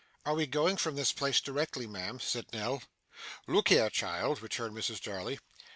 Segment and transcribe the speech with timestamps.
[0.25, 2.81] 'Are we going from this place directly, ma'am?' said Nell.
[3.45, 5.37] 'Look here, child,' returned Mrs Jarley.